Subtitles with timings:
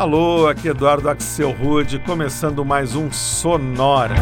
[0.00, 4.14] Alô, aqui Eduardo Axel Rude, começando mais um Sonora.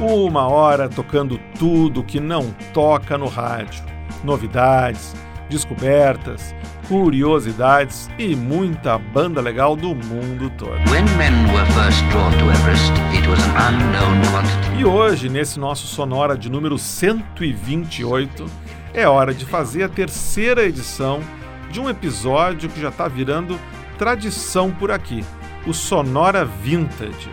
[0.00, 3.84] Uma hora tocando tudo que não toca no rádio.
[4.24, 5.14] Novidades,
[5.48, 6.52] descobertas,
[6.88, 10.74] curiosidades e muita banda legal do mundo todo.
[12.50, 12.92] Everest,
[14.76, 18.46] e hoje, nesse nosso Sonora de número 128,
[18.92, 21.20] é hora de fazer a terceira edição
[21.74, 23.58] de um episódio que já está virando
[23.98, 25.24] tradição por aqui,
[25.66, 27.28] o Sonora Vintage,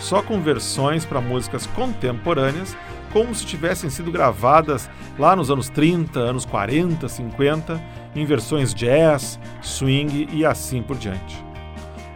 [0.00, 2.74] só com versões para músicas contemporâneas,
[3.12, 7.84] como se tivessem sido gravadas lá nos anos 30, anos 40, 50,
[8.16, 11.44] em versões jazz, swing e assim por diante.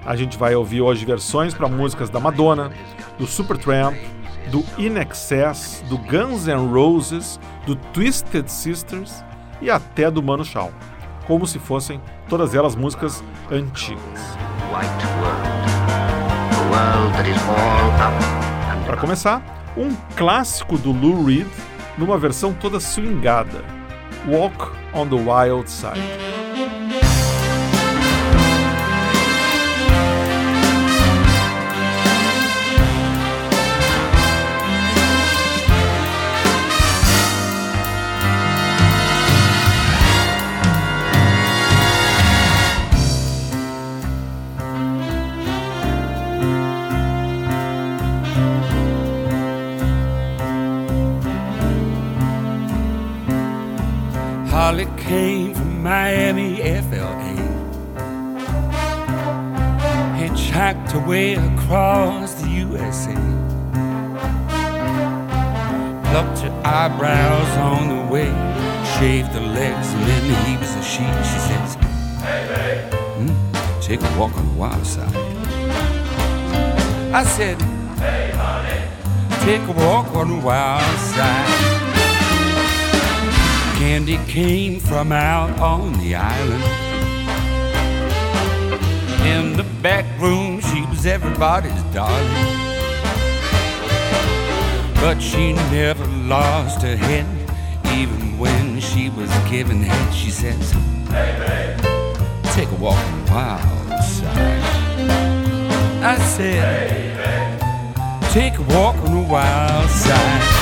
[0.06, 2.72] A gente vai ouvir hoje versões para músicas da Madonna,
[3.18, 3.94] do Supertramp,
[4.50, 9.22] do In Excess, do Guns N' Roses, do Twisted Sisters
[9.60, 10.72] e até do Mano Chao
[11.27, 14.36] como se fossem todas elas músicas antigas.
[18.86, 19.42] Para começar,
[19.77, 21.46] um clássico do Lou Reed
[21.98, 23.64] numa versão toda swingada,
[24.28, 24.56] Walk
[24.92, 26.36] on the Wild Side.
[54.56, 57.36] Holly came from Miami, FLA.
[60.16, 63.12] Hitchhiked away across the USA.
[66.08, 68.32] Plucked her eyebrows on the way.
[68.96, 71.14] Shaved her legs and then the heaps of sheep.
[71.30, 71.74] She says,
[72.24, 72.90] Hey, hey.
[73.18, 75.14] Hmm, take a walk on the wild side.
[77.12, 77.61] I said,
[77.98, 78.80] Hey, honey.
[79.45, 81.86] Take a walk on the wild side.
[83.86, 86.64] Candy came from out on the island.
[89.24, 92.48] In the back room, she was everybody's darling.
[94.96, 97.27] But she never lost her head,
[97.96, 100.13] even when she was giving head.
[100.13, 100.73] She says,
[101.08, 104.63] Hey, babe, take a walk on the wild side.
[106.02, 110.55] I said, Hey, babe, take a walk on the wild side.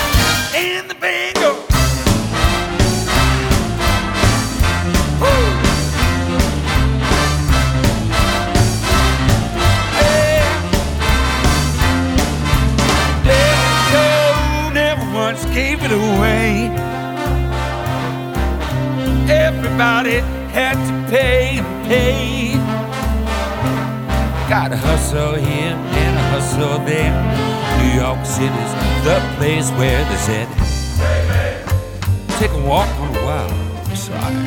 [19.77, 20.21] Everybody
[20.55, 22.55] had to pay and pay.
[24.49, 27.11] Got to hustle here and hustle there.
[27.83, 30.47] New York City's the place where they said,
[31.27, 31.59] hey,
[32.39, 34.47] take a walk on the wild side.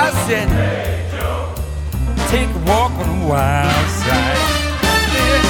[0.00, 1.52] I said, hey, Joe.
[2.30, 4.38] take a walk on the wild side.
[5.12, 5.44] Yeah.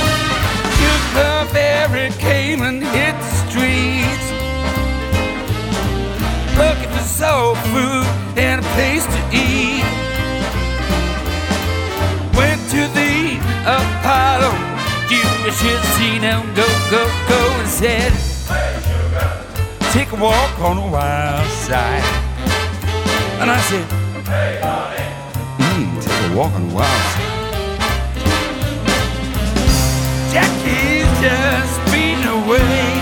[1.15, 4.27] The barricade and hit the streets
[6.59, 7.94] looking for soul food
[8.75, 9.87] place to eat.
[12.39, 13.39] Went to the
[13.79, 14.53] Apollo,
[15.11, 15.25] you
[15.59, 18.13] should see them go, go, go, and said,
[18.51, 19.31] Hey, sugar,
[19.93, 22.03] take a walk on the wild side.
[23.41, 23.87] And I said,
[24.27, 25.09] Hey, honey,
[25.63, 27.35] mm, take a walk on the wild side.
[30.33, 32.94] Jackie's just been away.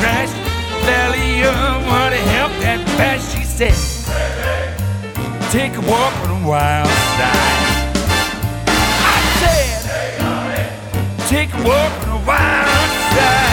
[0.00, 0.30] To crash.
[0.84, 3.34] Valley of what help that bash.
[3.34, 3.74] She said,
[5.50, 7.96] Take a walk on the wild side.
[9.04, 9.78] I said,
[11.28, 13.49] Take a walk on the wild side.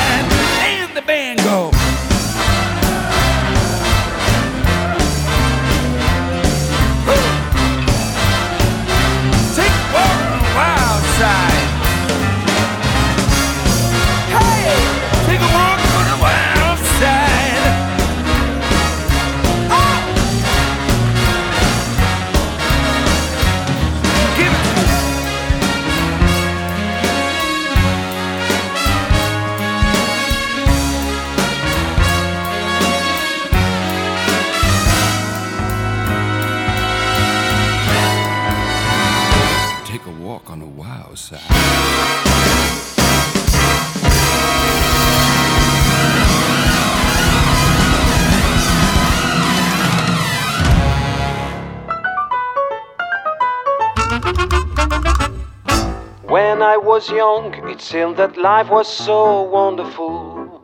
[56.24, 60.60] When I was young, it seemed that life was so wonderful.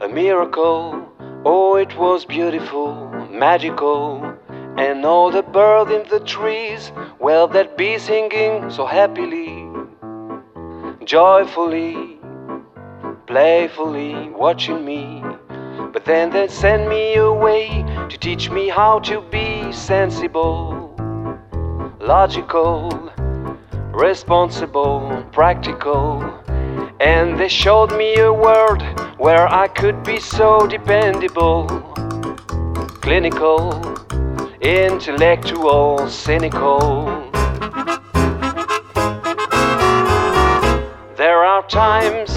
[0.00, 1.06] A miracle,
[1.44, 4.22] oh, it was beautiful, magical.
[4.78, 9.68] And all the birds in the trees, well, they'd be singing so happily,
[11.04, 12.18] joyfully,
[13.26, 15.22] playfully, watching me.
[15.92, 20.94] But then they send me away to teach me how to be sensible,
[22.00, 23.12] logical,
[23.94, 26.22] responsible, practical.
[27.00, 28.82] And they showed me a world
[29.18, 31.66] where I could be so dependable,
[33.00, 33.82] clinical,
[34.60, 37.06] intellectual, cynical.
[41.16, 42.34] There are times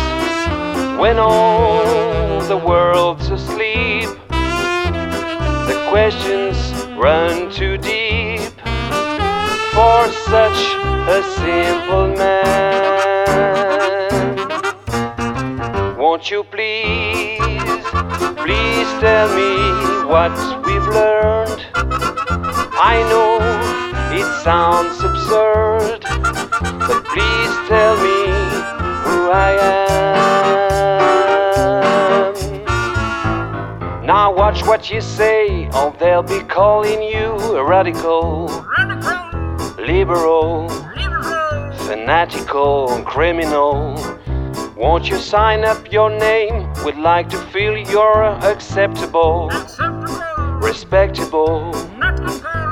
[0.99, 6.57] when all the world's asleep, the questions
[6.95, 8.36] run too deep
[9.77, 10.61] for such
[11.17, 12.47] a simple man.
[15.95, 17.83] Won't you please,
[18.41, 19.53] please tell me
[20.13, 20.35] what
[20.65, 21.61] we've learned?
[22.95, 23.37] I know
[24.19, 26.01] it sounds absurd,
[26.87, 28.19] but please tell me
[29.05, 29.51] who I
[32.23, 34.05] am.
[34.07, 38.65] Now watch what you say, or they'll be calling you a radical,
[39.87, 40.67] liberal,
[41.87, 43.95] fanatical, criminal.
[44.75, 46.67] Won't you sign up your name?
[46.83, 49.49] We'd like to feel you're acceptable,
[50.59, 51.71] respectable,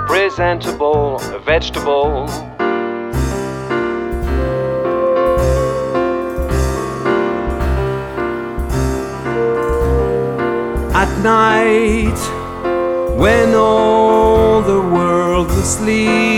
[0.07, 2.27] presentable, vegetable.
[10.93, 12.19] At night,
[13.17, 16.34] when all the world's asleep,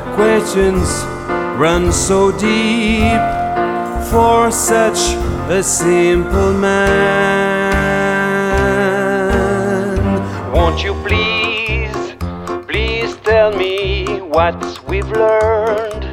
[0.00, 0.88] the questions
[1.60, 3.20] run so deep
[4.10, 5.14] for such
[5.50, 7.70] a simple man.
[10.52, 12.14] Won't you please,
[12.66, 14.56] please tell me what
[14.88, 16.04] we've learned?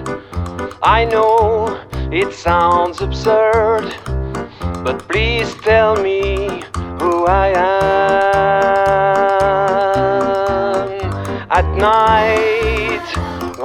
[0.83, 1.79] I know
[2.11, 3.95] it sounds absurd,
[4.83, 6.61] but please tell me
[6.99, 7.77] who I am.
[11.49, 12.56] At night,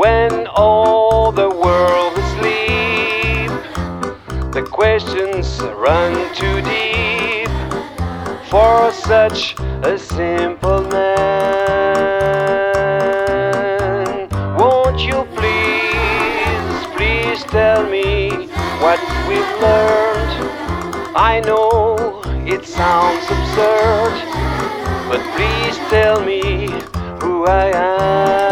[0.03, 3.51] when all the world is asleep,
[4.53, 7.49] the questions run too deep
[8.51, 9.55] for such
[9.85, 11.29] a simple man.
[14.59, 18.49] Won't you please, please tell me
[18.83, 20.51] what we've learned?
[21.15, 24.15] I know it sounds absurd,
[25.09, 26.71] but please tell me
[27.21, 28.52] who I am.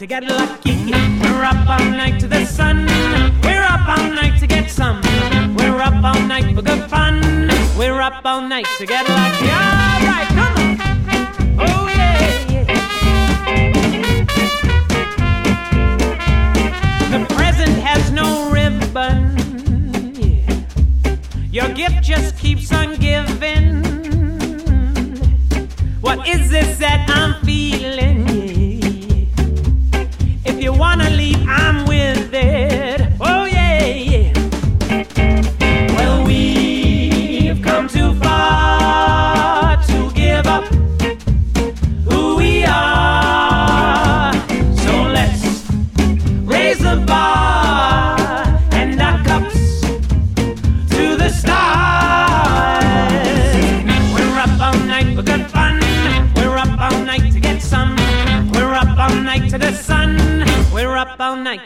[0.00, 0.90] To get lucky.
[1.20, 2.86] We're up all night to the sun.
[3.42, 5.02] We're up all night to get some.
[5.54, 7.20] We're up all night for good fun.
[7.76, 9.50] We're up all night to get lucky.
[9.50, 10.78] All right, come on.
[11.60, 12.64] Oh yeah.
[17.10, 19.36] The present has no ribbon.
[21.52, 23.84] Your gift just keeps on giving.
[26.00, 26.99] What is this that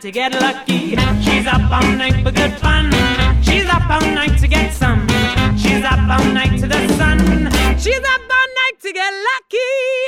[0.00, 0.96] To get lucky.
[1.20, 2.90] She's up all night for good fun.
[3.42, 5.06] She's up all night to get some.
[5.58, 7.18] She's up all night to the sun.
[7.78, 9.58] She's up all night to get lucky.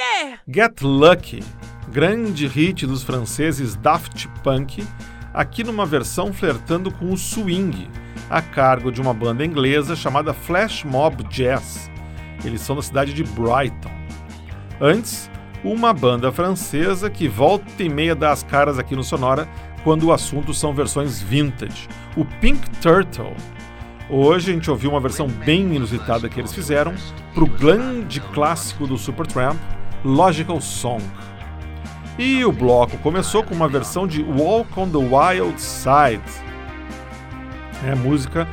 [0.00, 0.36] Yeah.
[0.48, 1.44] Get Lucky,
[1.92, 4.86] grande hit dos franceses Daft Punk,
[5.34, 7.88] aqui numa versão flertando com o swing,
[8.30, 11.90] a cargo de uma banda inglesa chamada Flash Mob Jazz.
[12.44, 13.90] Eles são da cidade de Brighton.
[14.80, 15.30] Antes,
[15.62, 19.46] uma banda francesa que volta e meia dá as caras aqui no Sonora
[19.84, 23.34] quando o assunto são versões vintage, o Pink Turtle.
[24.08, 26.94] Hoje a gente ouviu uma versão bem inusitada que eles fizeram
[27.34, 29.56] para o grande clássico do Supertramp,
[30.04, 31.02] Logical Song.
[32.18, 36.22] E o bloco começou com uma versão de Walk on the Wild Side,
[37.84, 38.46] é música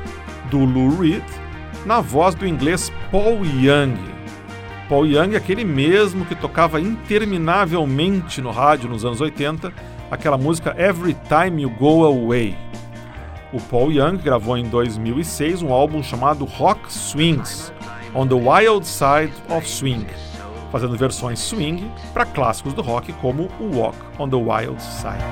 [0.50, 1.24] do Lou Reed,
[1.86, 3.98] na voz do inglês Paul Young.
[4.88, 9.72] Paul Young é aquele mesmo que tocava interminavelmente no rádio nos anos 80,
[10.12, 12.58] aquela música Every Time You Go Away.
[13.52, 17.74] O Paul Young gravou em 2006 um álbum chamado Rock Swings,
[18.14, 20.06] On the Wild Side of Swing,
[20.72, 25.24] fazendo versões swing para clássicos do rock como o Walk on the Wild Side.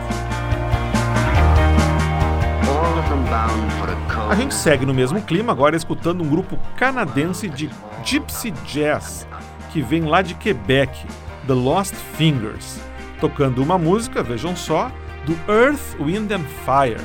[4.30, 7.70] A gente segue no mesmo clima agora escutando um grupo canadense de
[8.04, 9.28] Gypsy Jazz
[9.72, 11.06] que vem lá de Quebec,
[11.46, 12.80] The Lost Fingers,
[13.20, 14.92] tocando uma música, vejam só,
[15.26, 17.02] do Earth, Wind and Fire.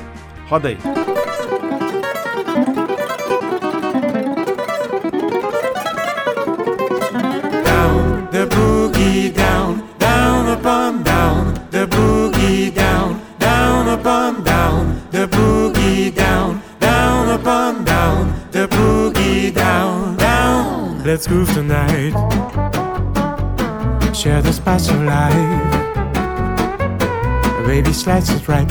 [0.47, 0.77] Roda aí.
[7.63, 16.13] down, the boogie down, down upon down, the boogie down, down upon down, the boogie
[16.13, 21.03] down, down upon down, the boogie down, down.
[21.03, 22.13] Let's groove tonight.
[24.13, 25.82] Share the spice of.
[27.65, 28.69] Baby, slice it right.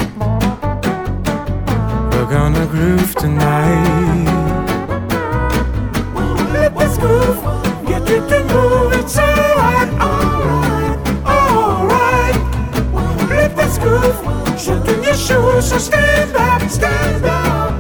[2.13, 4.27] We're gonna groove tonight.
[6.53, 7.43] Let this groove
[7.87, 8.93] get it to move.
[8.93, 12.37] It's alright, alright, alright.
[13.29, 15.71] Let this groove shoot in your shoes.
[15.71, 17.72] So stand up, stand up.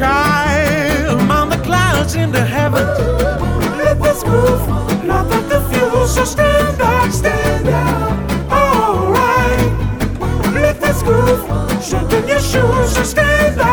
[0.00, 0.64] sky,
[1.10, 2.98] among the clouds in the heavens.
[3.84, 4.62] Let this move,
[5.04, 6.06] not that the future.
[6.06, 9.72] So stand up, stand up, alright.
[10.54, 11.42] Let this groove,
[12.16, 12.94] in your shoes.
[12.94, 13.69] So stand up.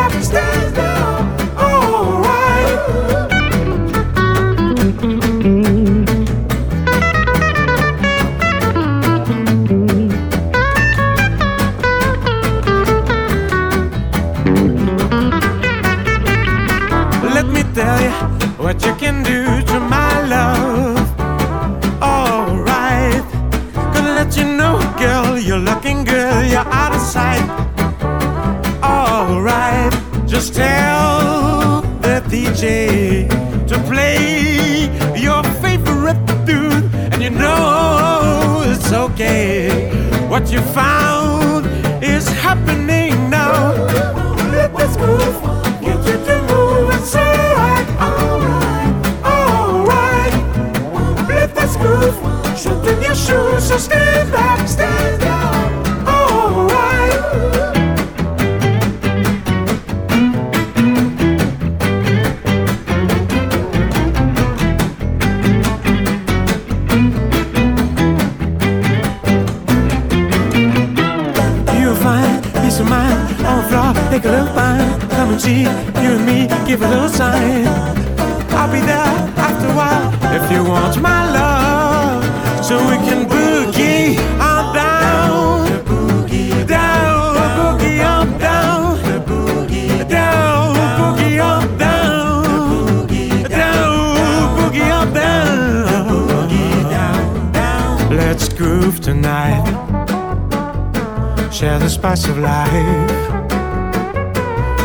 [53.78, 54.57] understand that.
[98.10, 99.66] Let's groove tonight.
[101.52, 103.12] Share the spice of life.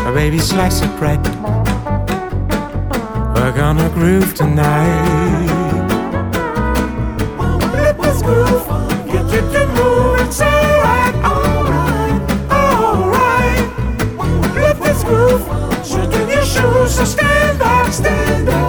[0.05, 1.23] A baby slice of bread.
[3.33, 5.47] We're gonna groove tonight.
[7.73, 8.67] Let us groove.
[9.07, 10.19] Get you to move.
[10.21, 13.67] It's alright, alright, alright.
[14.55, 15.47] Let us groove.
[16.29, 16.95] Your shoes.
[16.95, 18.62] So stand up, stand up.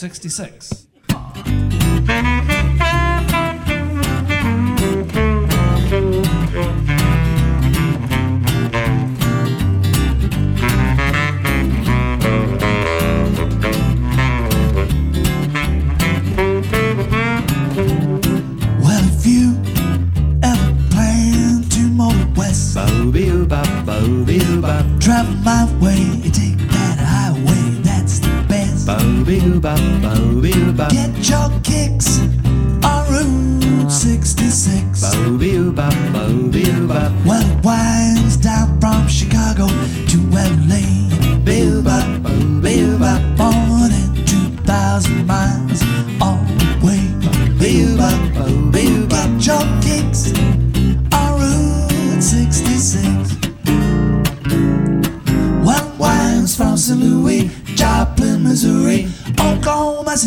[0.00, 0.79] 66.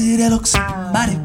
[0.03, 0.53] city that looks
[0.93, 1.22] mighty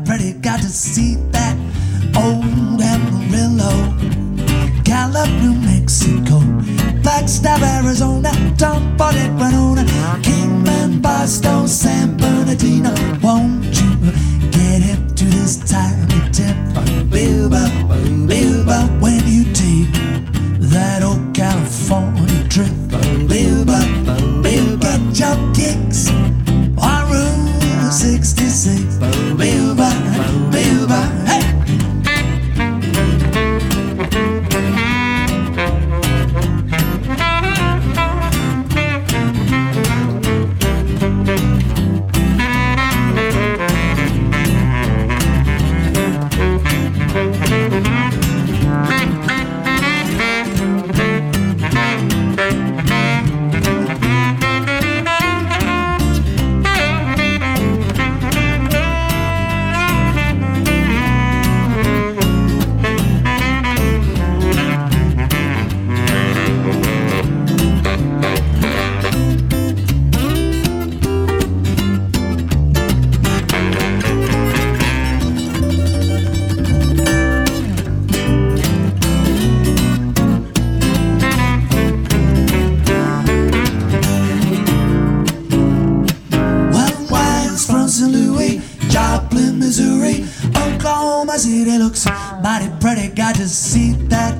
[90.59, 92.07] Oklahoma City looks
[92.43, 93.09] mighty pretty.
[93.09, 94.35] Got to see that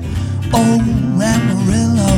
[0.53, 0.81] old
[1.21, 2.11] Amarillo,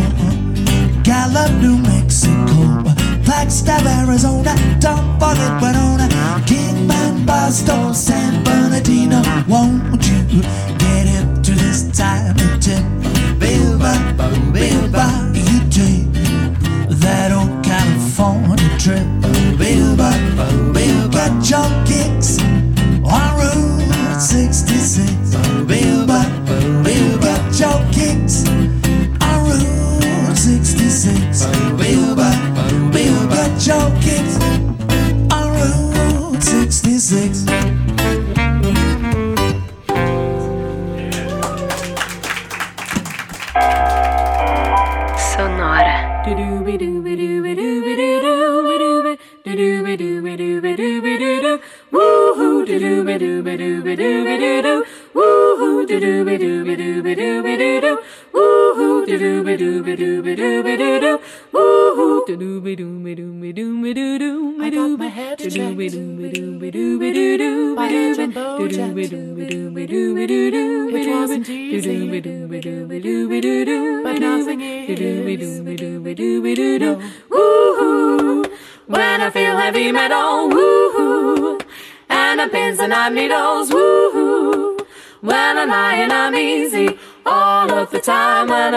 [1.04, 2.84] Gallup, New Mexico,
[3.24, 6.08] Flagstaff, Arizona, don't forget Winona,
[6.46, 9.22] Kingman, Barstow, San Bernardino.
[9.48, 10.42] Won't you
[10.78, 12.84] get up to this time and tip?
[13.40, 13.94] Bilba,
[14.54, 16.08] Bilba, you take
[17.00, 19.06] that old California trip.
[19.58, 20.12] Bilba,
[20.74, 22.51] Bilba, get your kicks.
[24.22, 25.36] 66.
[25.66, 27.20] Boom, boom, boom, boom,
[27.60, 28.61] your kicks.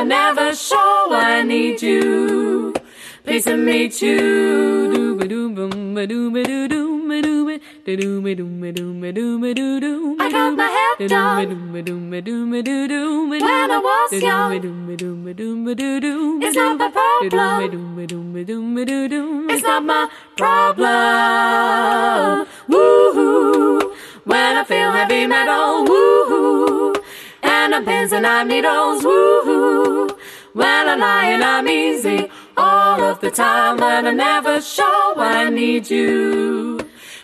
[0.05, 2.73] Never sure I need you.
[3.25, 4.19] Please to meet you.
[10.21, 11.47] I got my head done
[13.31, 14.51] when I was young.
[16.43, 17.31] It's not my problem.
[19.51, 22.47] It's not my problem.
[22.69, 23.93] Woohoo!
[24.25, 26.95] When I feel heavy metal, woohoo!
[27.65, 30.19] And I'm pins and I'm needles, woohoo!
[30.53, 35.89] When I'm lying, I'm easy all of the time when I'm never sure I need
[35.91, 36.79] you.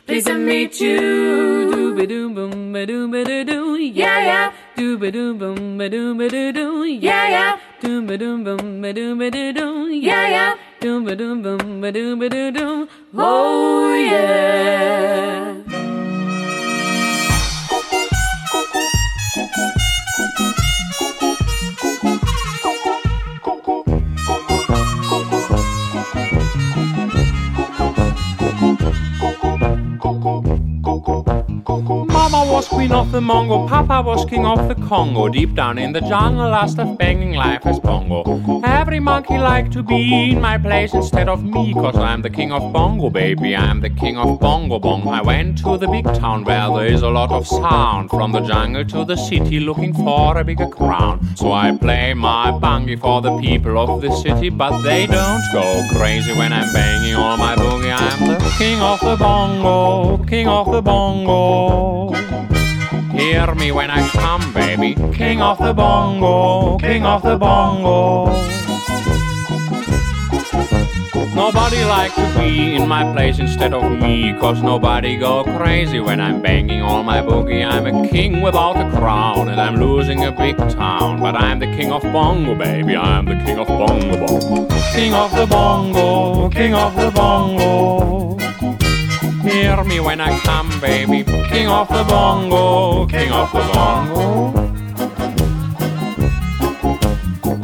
[0.07, 1.70] Please to meet you.
[1.70, 3.76] Doo-ba-doom, boom, ba-doom, ba-doo-doo.
[3.76, 4.53] Yeah, yeah.
[4.76, 6.85] Doo-ba-doom, boom, ba-doom, ba-doo-doo.
[6.85, 7.59] Yeah, yeah.
[7.83, 9.88] Doo-ba-doom, boom, ba-doom, ba-doo-doo.
[9.88, 10.55] Yeah, yeah.
[10.81, 12.88] Doo-ba-doom, boom, ba-doom, ba-doo-doo.
[13.14, 15.60] Oh, yeah.
[32.61, 35.29] Was queen of the Mongo, Papa was king of the Congo.
[35.29, 38.61] Deep down in the jungle, last of banging life as bongo.
[38.64, 42.53] Every monkey like to be in my place instead of me, cause I'm the king
[42.53, 43.57] of bongo, baby.
[43.57, 45.09] I'm the king of bongo bong.
[45.09, 48.11] I went to the big town where there is a lot of sound.
[48.11, 51.35] From the jungle to the city, looking for a bigger crown.
[51.37, 55.83] So I play my bungie for the people of the city, but they don't go
[55.92, 57.90] crazy when I'm banging on my boogie.
[57.90, 62.50] I'm the king of the bongo, king of the bongo.
[63.20, 64.94] Hear me when I come, baby.
[65.12, 68.33] King of the bongo, king of the bongo.
[71.35, 76.18] Nobody like to be in my place instead of me, cause nobody go crazy when
[76.18, 77.62] I'm banging all my boogie.
[77.62, 81.20] I'm a king without a crown, and I'm losing a big town.
[81.20, 82.96] But I'm the king of bongo, baby.
[82.96, 84.66] I'm the king of bongo.
[84.94, 88.39] King of the bongo, king of the bongo.
[89.51, 91.25] Hear me when I come, baby.
[91.25, 94.71] King of the bongo, king of the bongo.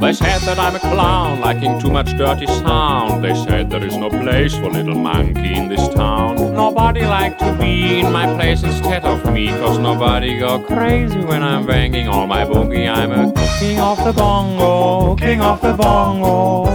[0.00, 3.22] They said that I'm a clown, liking too much dirty sound.
[3.24, 6.36] They said there is no place for little monkey in this town.
[6.54, 11.42] Nobody like to be in my place instead of me, cause nobody go crazy when
[11.42, 12.88] I'm banging all my boogie.
[12.88, 16.66] I'm a king of the bongo, king of the bongo.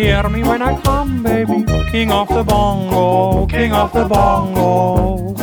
[0.00, 1.62] Hear me when I come, baby.
[1.90, 5.34] King of the bongo, king of the bongo.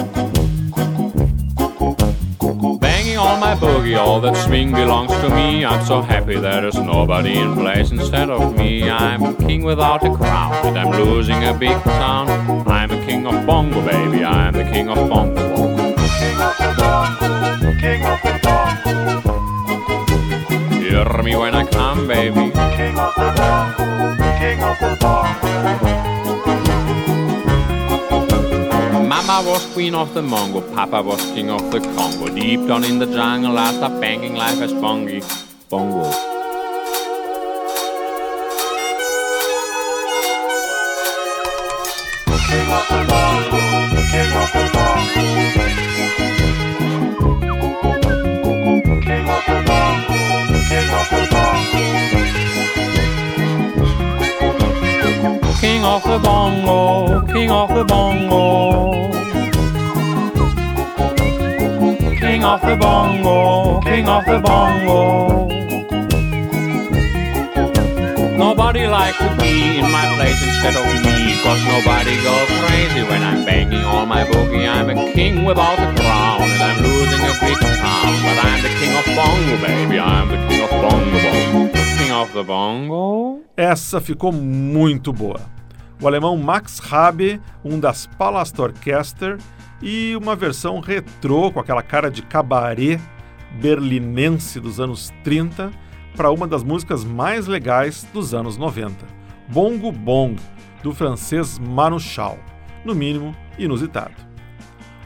[2.79, 5.63] Banging all my boogie, all that swing belongs to me.
[5.63, 8.89] I'm so happy that there's nobody in place instead of me.
[8.89, 12.27] I'm a king without a crown, and I'm losing a big town.
[12.67, 14.25] I'm a king of bongo, baby.
[14.25, 15.35] I'm the king of bongo.
[16.17, 18.95] King of the bongo, king of the bongo.
[20.79, 22.49] Hear me when I come, baby.
[22.75, 25.47] King of the bongo, king of the bongo.
[29.07, 32.27] Mama was queen of the Mongo, Papa was king of the Congo.
[32.33, 35.21] Deep down in the jungle, I start banging life as bongi.
[35.69, 36.11] Bongo.
[42.47, 43.59] King of the bongo,
[44.11, 46.36] king of the bongo.
[55.97, 59.09] Of the bongo, king of the bongo.
[62.19, 65.47] King of the bongo, king of the bongo.
[68.37, 73.23] Nobody like to be in my place instead of me, cause nobody go crazy when
[73.23, 74.69] I'm banging all my boogie.
[74.69, 78.13] I'm a king without a crown, and I'm losing a big town.
[78.21, 79.99] But I'm the king of bongo, baby.
[79.99, 81.73] I'm the king of bongo.
[81.97, 83.41] King of the bongo.
[83.57, 85.56] Essa ficou muito boa.
[85.99, 89.37] O alemão Max Rabe, um das Palast Orchester,
[89.81, 92.99] e uma versão retrô com aquela cara de cabaré
[93.59, 95.71] berlinense dos anos 30
[96.15, 99.05] para uma das músicas mais legais dos anos 90,
[99.47, 100.35] Bongo Bong,
[100.81, 102.37] do francês Manu Chao,
[102.83, 104.15] no mínimo inusitado.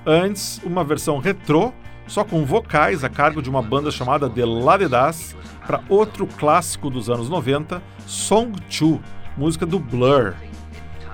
[0.06, 1.73] Antes, uma versão retrô,
[2.08, 5.36] só com vocais a cargo de uma banda chamada The Ladedas,
[5.67, 8.99] para outro clássico dos anos 90, Song 2,
[9.38, 10.34] música do Blur.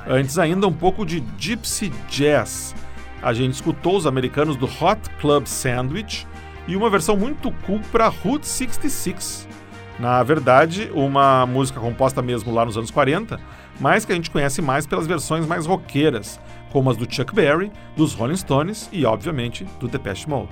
[0.09, 2.73] Antes ainda um pouco de Gypsy Jazz.
[3.21, 6.25] A gente escutou os americanos do Hot Club Sandwich
[6.65, 9.47] e uma versão muito cool para Route 66.
[9.99, 13.37] Na verdade, uma música composta mesmo lá nos anos 40,
[13.79, 16.39] mas que a gente conhece mais pelas versões mais roqueiras,
[16.71, 20.49] como as do Chuck Berry, dos Rolling Stones e, obviamente, do Depeche Mode.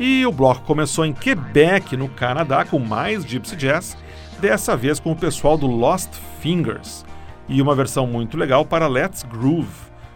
[0.00, 3.96] E o bloco começou em Quebec, no Canadá, com mais Gypsy Jazz,
[4.40, 7.04] dessa vez com o pessoal do Lost Fingers,
[7.48, 9.68] e uma versão muito legal para Let's Groove,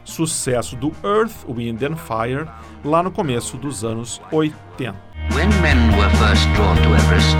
[0.05, 2.47] sucesso do Earth, Wind and Fire,
[2.85, 5.07] lá no começo dos anos 80.
[5.35, 7.37] When men were first drawn to Everest.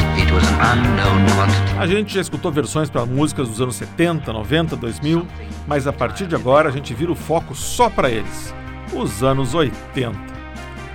[1.79, 5.27] A gente já escutou versões para músicas dos anos 70, 90, 2000,
[5.67, 8.55] mas a partir de agora a gente vira o foco só para eles,
[8.93, 10.19] os anos 80.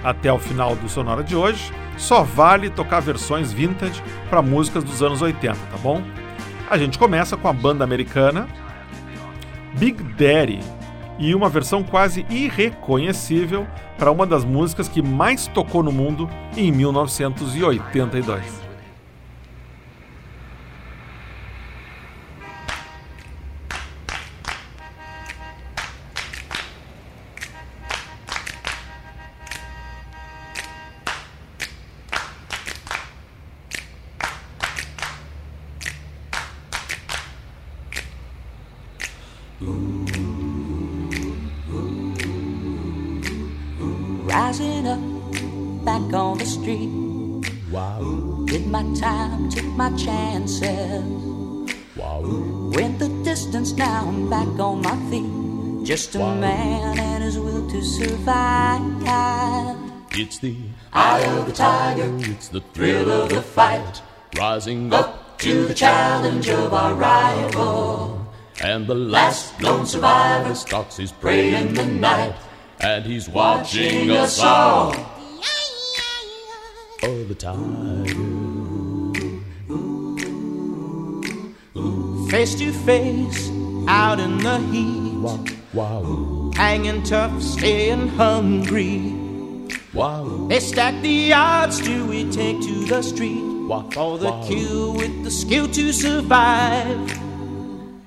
[0.03, 5.01] Até o final do Sonora de hoje, só vale tocar versões vintage para músicas dos
[5.01, 6.01] anos 80, tá bom?
[6.69, 8.47] A gente começa com a banda americana
[9.73, 10.59] Big Daddy
[11.17, 16.71] e uma versão quase irreconhecível para uma das músicas que mais tocou no mundo em
[16.71, 18.60] 1982.
[60.41, 60.55] The
[60.91, 64.01] Eye of the tiger, it's the thrill of the fight.
[64.37, 68.25] rising up To the challenge of our rival.
[68.61, 72.35] and the last Lone survivor stalks his prey in the night.
[72.79, 74.95] and he's watching us us all.
[77.03, 78.27] Oh, the tiger.
[82.29, 83.49] face to face,
[83.87, 85.13] out in the heat.
[85.19, 89.20] Wow, wow, Hanging tough, staying hungry.
[89.93, 93.41] Wow, They stack the odds, do we take to the street?
[93.67, 94.43] wow, For the wow.
[94.47, 97.19] kill with the skill to survive.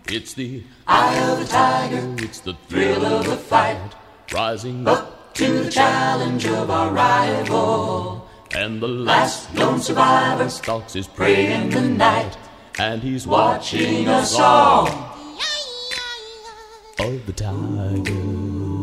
[0.08, 3.94] It's the Eye of the tiger, it's the thrill of the fight.
[4.32, 8.28] rising up To the challenge of our rival.
[8.54, 12.36] and the last lone survivor stalks his prey prey in the night.
[12.78, 14.88] and he's Watching us all.
[17.00, 18.73] Of the tiger.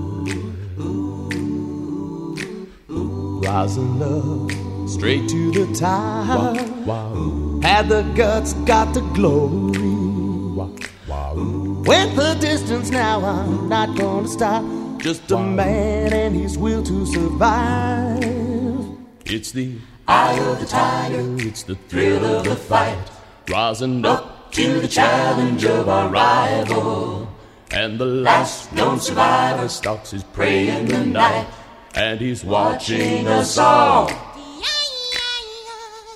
[3.43, 6.55] Rising up straight to the top.
[6.85, 9.79] Wow, Had the guts, got the glory.
[10.55, 10.69] wow,
[11.07, 11.33] wow.
[11.85, 14.63] Went the distance, now I'm not gonna stop.
[14.99, 18.23] Just a man and his will to survive.
[19.25, 19.75] It's the
[20.07, 22.97] Eye of the tiger, it's the thrill of the fight.
[23.49, 27.27] rising up To the challenge of our rival.
[27.71, 31.47] and the last Last lone survivor stalks his prey in the night.
[31.95, 34.09] And he's Watching watching us all.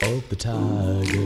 [0.02, 1.22] of the tiger,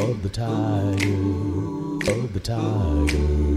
[0.00, 3.53] of the tiger, of the tiger.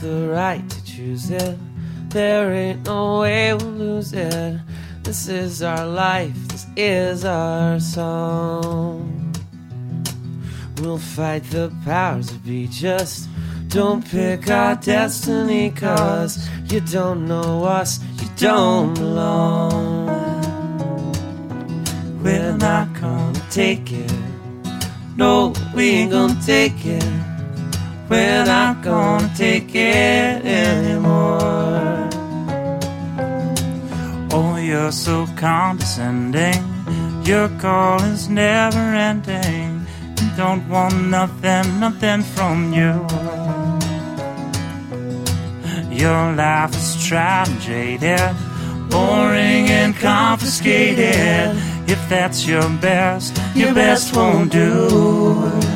[0.00, 1.56] The right to choose it.
[2.10, 4.60] There ain't no way we'll lose it.
[5.02, 9.34] This is our life, this is our song.
[10.78, 12.66] We'll fight the powers that be.
[12.68, 13.28] Just
[13.68, 20.06] don't pick our destiny, cause you don't know us, you don't belong.
[22.22, 24.12] We're not gonna take it.
[25.16, 27.17] No, we ain't gonna take it.
[28.08, 32.08] We're not gonna take it anymore.
[34.32, 36.64] Oh, you're so condescending.
[37.24, 39.86] Your call is never ending.
[40.38, 42.94] Don't want nothing, nothing from you.
[45.90, 46.96] Your life is
[48.02, 48.36] and
[48.88, 51.56] boring and confiscated.
[51.86, 55.67] If that's your best, your best won't do.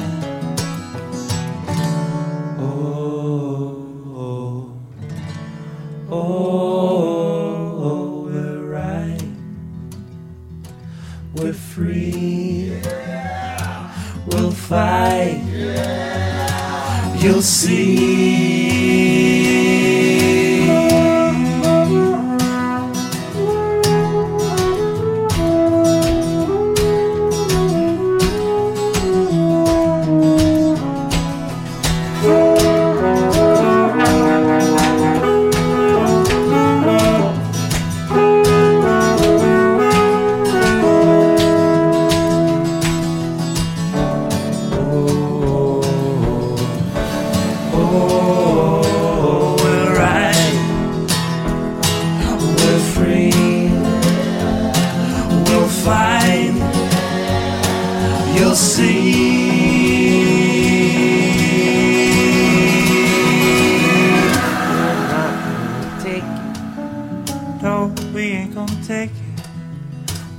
[68.43, 69.47] Ain't gonna take it.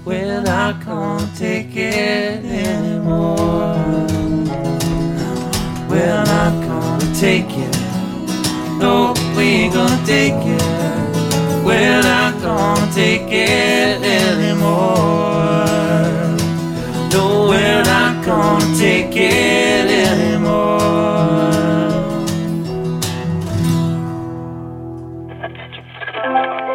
[0.04, 3.76] We're not gonna take it anymore.
[5.90, 7.78] We're not gonna take it.
[8.82, 10.64] No, we ain't gonna take it.
[11.66, 14.84] We're not gonna take it anymore.
[17.14, 20.74] No, we're not gonna take it anymore.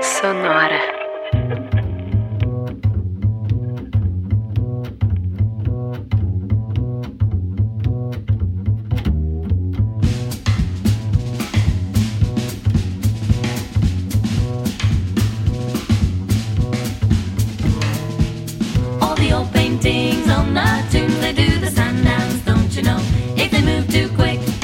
[0.00, 0.67] Sonora.
[21.70, 22.98] The don't you know?
[23.36, 24.57] If they move too quick,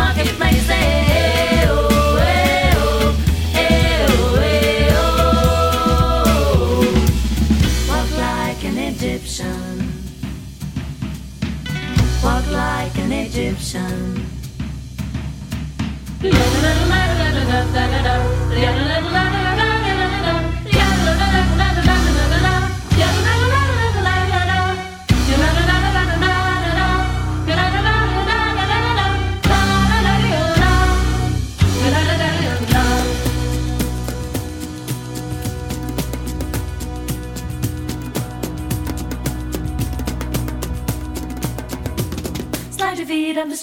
[0.00, 0.99] the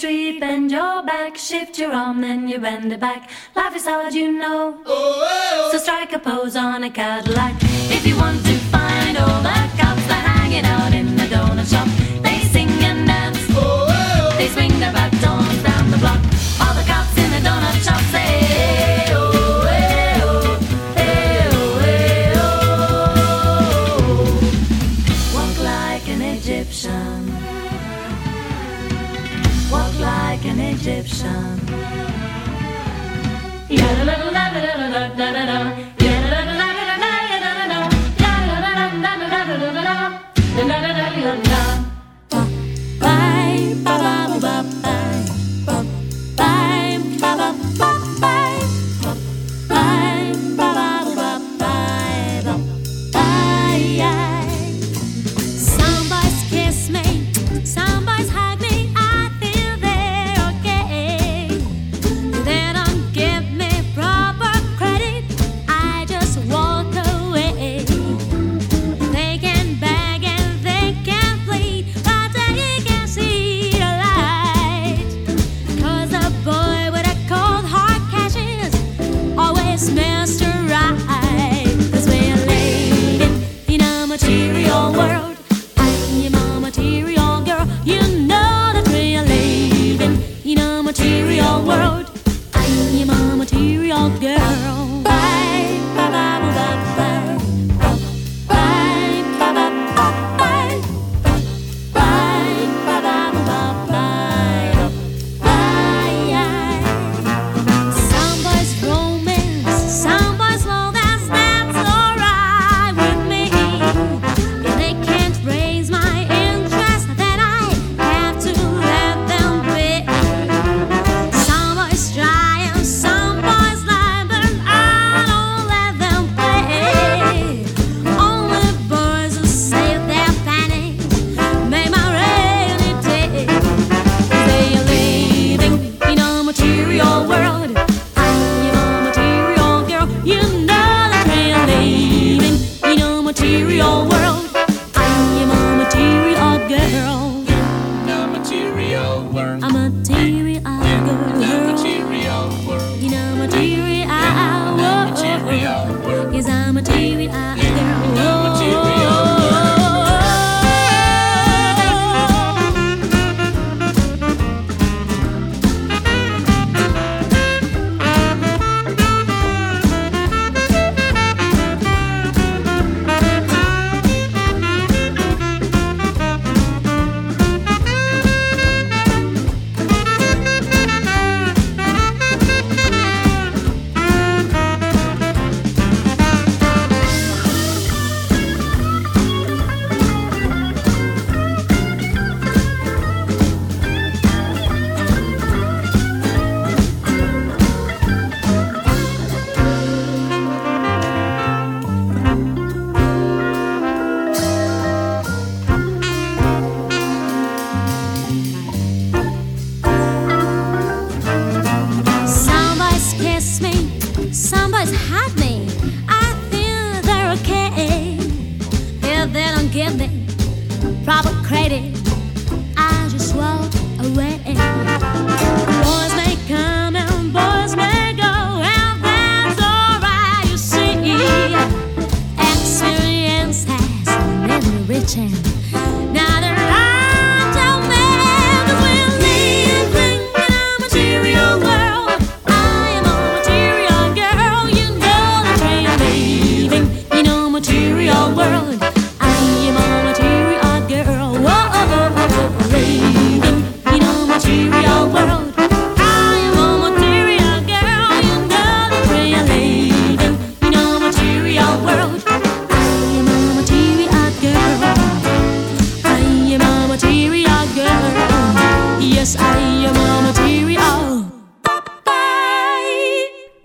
[0.07, 3.29] feet up the street, bend your back, shift your arm, then you bend it back.
[3.55, 4.81] Life is hard, you know.
[4.85, 5.69] Oh, oh.
[5.71, 7.55] So strike a pose on a Cadillac.
[7.89, 11.69] If you want to find all the cops that are hanging out in the donut
[11.69, 11.87] shop,
[12.23, 13.45] they sing and dance.
[13.51, 16.36] Oh, they swing their batons down the block.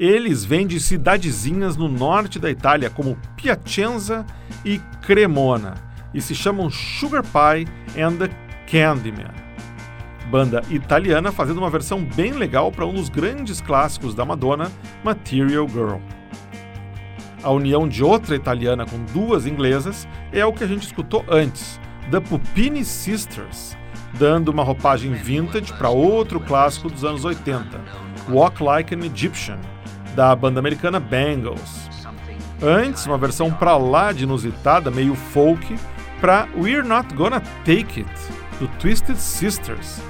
[0.03, 4.27] Eles vêm de cidadezinhas no norte da Itália, como Piacenza
[4.65, 5.75] e Cremona,
[6.13, 8.29] e se chamam Sugar Pie and the
[8.67, 9.31] Candyman.
[10.29, 14.73] Banda italiana fazendo uma versão bem legal para um dos grandes clássicos da Madonna,
[15.05, 16.01] Material Girl.
[17.41, 21.81] A união de outra italiana com duas inglesas é o que a gente escutou antes,
[22.11, 23.77] The Pupini Sisters,
[24.15, 27.81] dando uma roupagem vintage para outro clássico dos anos 80,
[28.29, 29.61] Walk Like an Egyptian,
[30.15, 31.91] da banda americana Bangles.
[32.63, 35.77] Antes, uma versão pra lá de inusitada, meio folk,
[36.21, 38.11] para We're Not Gonna Take It,
[38.61, 40.01] do Twisted Sisters,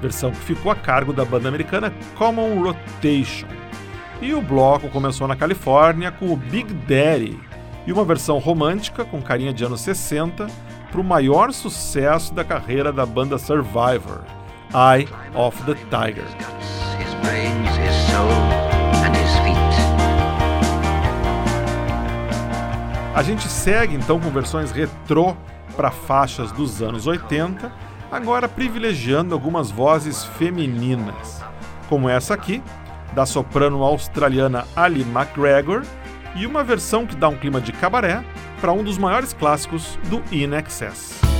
[0.00, 3.46] versão que ficou a cargo da banda americana Common Rotation.
[4.20, 7.40] E o bloco começou na Califórnia com o Big Daddy
[7.86, 10.46] e uma versão romântica com carinha de anos 60
[10.90, 14.20] para o maior sucesso da carreira da banda Survivor,
[14.74, 16.26] Eye of the Tiger.
[23.14, 25.36] A gente segue então com versões retrô
[25.76, 27.70] para faixas dos anos 80,
[28.10, 31.42] agora privilegiando algumas vozes femininas,
[31.90, 32.62] como essa aqui,
[33.14, 35.82] da soprano australiana Ali McGregor,
[36.34, 38.24] e uma versão que dá um clima de cabaré
[38.62, 41.31] para um dos maiores clássicos do In Excess.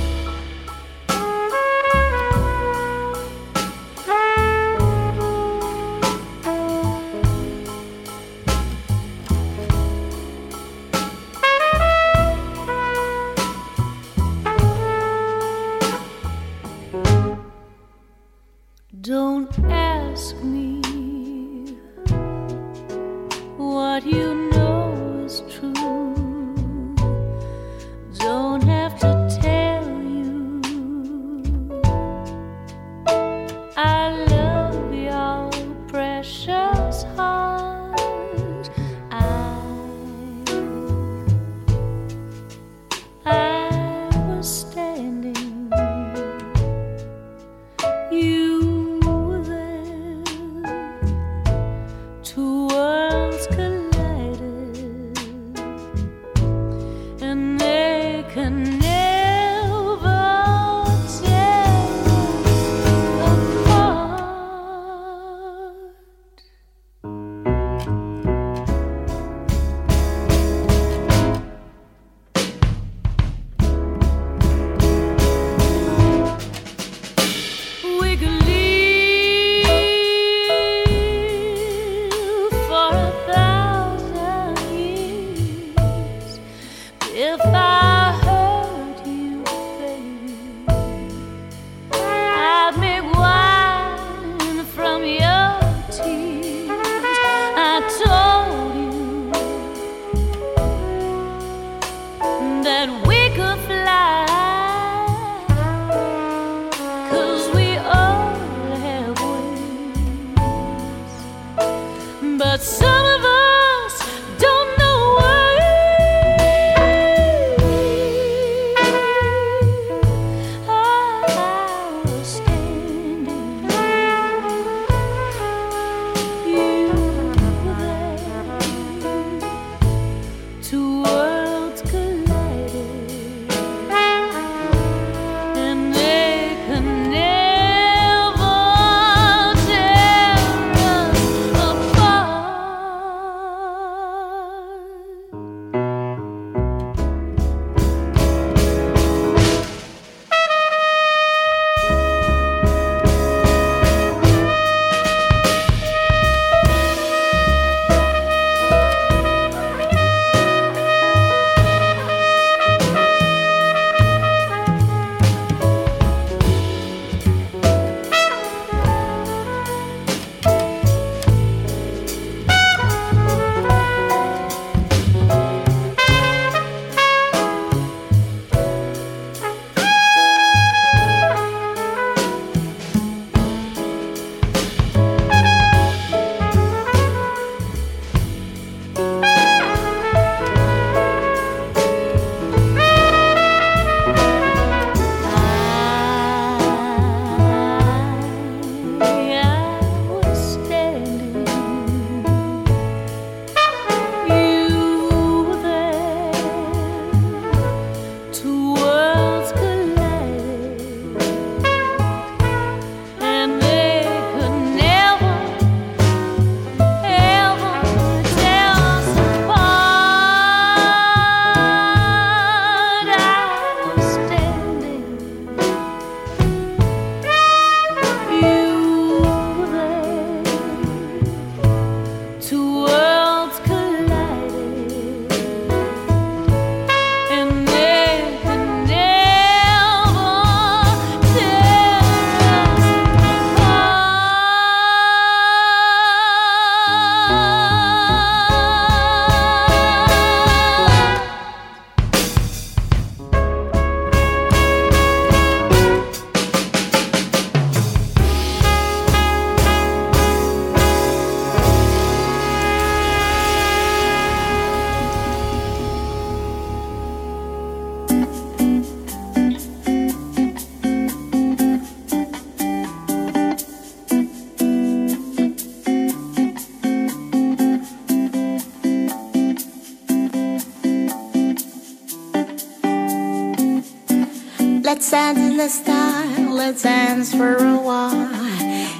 [286.83, 288.27] Style, for a while.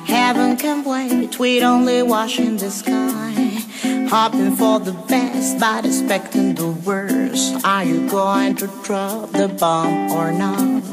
[0.06, 3.34] Heaven can wait, we'd only watching the sky.
[4.10, 7.66] Hoping for the best, but expecting the worst.
[7.66, 10.84] Are you going to drop the bomb or not?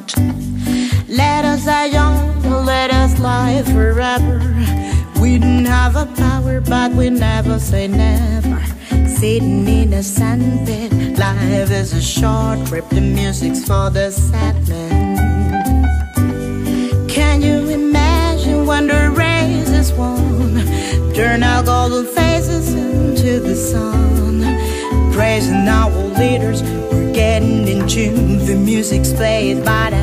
[1.08, 4.38] Let us die young, let us live forever.
[5.20, 8.60] We don't have a power, but we never say never.
[9.06, 12.88] Sitting in a sandpit, life is a short trip.
[12.88, 14.56] The music's for the sad
[19.10, 20.54] race is won?
[21.14, 24.40] Turn our golden faces into the sun.
[25.12, 28.38] Praising our leaders, we're getting in tune.
[28.46, 29.99] The music's played by the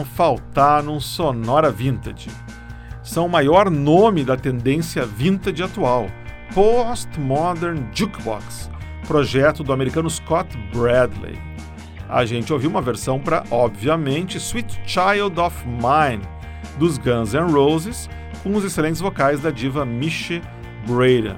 [0.00, 2.30] podiam faltar num Sonora Vintage.
[3.02, 6.06] São o maior nome da tendência vintage atual,
[6.54, 8.70] Postmodern Jukebox,
[9.06, 11.38] projeto do americano Scott Bradley.
[12.08, 16.22] A gente ouviu uma versão para, obviamente, Sweet Child of Mine,
[16.78, 18.08] dos Guns N' Roses,
[18.42, 20.42] com os excelentes vocais da diva Miche
[20.86, 21.36] Braden.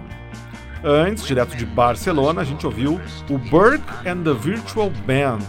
[0.85, 5.41] Antes, direto de Barcelona, a gente ouviu o Burke and the Virtual Band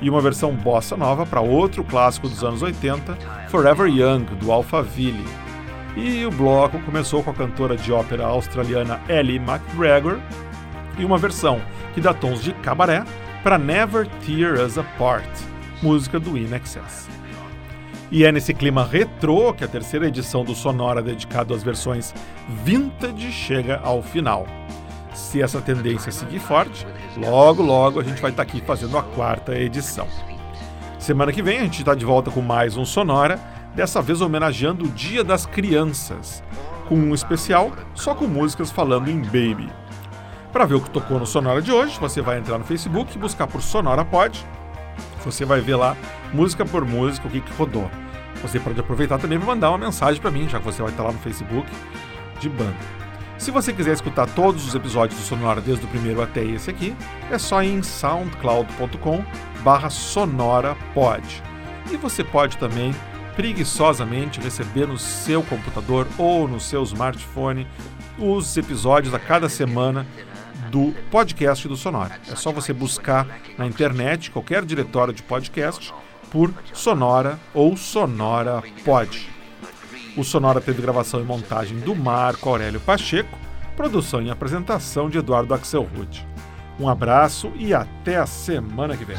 [0.00, 3.16] e uma versão bossa nova para outro clássico dos anos 80,
[3.48, 5.24] Forever Young, do Alphaville.
[5.96, 10.18] E o bloco começou com a cantora de ópera australiana Ellie McGregor
[10.98, 11.60] e uma versão
[11.94, 13.04] que dá tons de cabaré
[13.42, 15.26] para Never Tear Us Apart,
[15.82, 17.08] música do In Excess.
[18.10, 22.14] E é nesse clima retrô que a terceira edição do Sonora dedicado às versões
[22.64, 24.46] vintage chega ao final.
[25.16, 26.86] Se essa tendência seguir forte,
[27.16, 30.06] logo logo a gente vai estar aqui fazendo a quarta edição.
[30.98, 33.40] Semana que vem a gente está de volta com mais um Sonora,
[33.74, 36.44] dessa vez homenageando o Dia das Crianças,
[36.86, 39.70] com um especial só com músicas falando em Baby.
[40.52, 43.18] Para ver o que tocou no Sonora de hoje, você vai entrar no Facebook e
[43.18, 44.46] buscar por Sonora Pod.
[45.24, 45.96] Você vai ver lá,
[46.30, 47.90] música por música, o que, que rodou.
[48.42, 51.04] Você pode aproveitar também para mandar uma mensagem para mim, já que você vai estar
[51.04, 51.66] lá no Facebook,
[52.38, 53.05] de banda.
[53.38, 56.96] Se você quiser escutar todos os episódios do Sonora desde o primeiro até esse aqui,
[57.30, 59.24] é só ir em soundcloud.com
[59.62, 61.42] barra sonorapod.
[61.90, 62.94] E você pode também
[63.36, 67.66] preguiçosamente receber no seu computador ou no seu smartphone
[68.18, 70.06] os episódios a cada semana
[70.70, 72.18] do podcast do Sonora.
[72.30, 73.26] É só você buscar
[73.58, 75.92] na internet, qualquer diretório de podcast,
[76.30, 79.35] por Sonora ou Sonora Pod.
[80.16, 83.38] O Sonora teve gravação e montagem do Marco Aurélio Pacheco,
[83.76, 86.26] produção e apresentação de Eduardo Axelrod.
[86.80, 89.18] Um abraço e até a semana que vem.